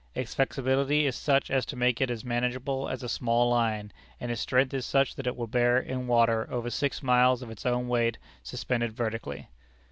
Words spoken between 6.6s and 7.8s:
six miles of its